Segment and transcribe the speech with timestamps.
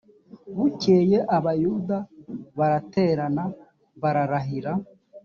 [0.57, 1.97] bukeye abayuda
[2.57, 3.43] baraterana
[4.01, 4.71] bararahira